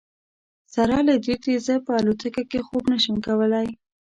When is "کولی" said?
3.25-3.67